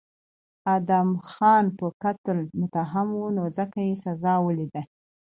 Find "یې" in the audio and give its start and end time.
3.87-3.93